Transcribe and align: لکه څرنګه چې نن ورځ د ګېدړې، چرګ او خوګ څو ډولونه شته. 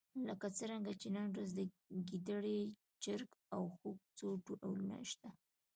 لکه 0.27 0.47
څرنګه 0.57 0.91
چې 1.01 1.07
نن 1.15 1.25
ورځ 1.33 1.49
د 1.59 1.61
ګېدړې، 2.09 2.61
چرګ 3.03 3.29
او 3.55 3.63
خوګ 3.75 3.97
څو 4.17 4.27
ډولونه 4.45 4.95
شته. 5.11 5.29